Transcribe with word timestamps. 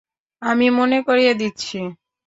আমি 0.41 0.67
মনে 0.71 0.97
করিয়ে 1.07 1.33
দিচ্ছি। 1.33 1.79